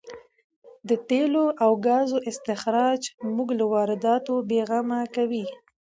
د 0.89 0.91
تېلو 1.09 1.45
او 1.63 1.71
ګازو 1.85 2.17
استخراج 2.29 3.01
موږ 3.35 3.49
له 3.59 3.65
وارداتو 3.73 4.33
بې 4.49 4.61
غمه 4.69 4.99
کوي. 5.15 5.45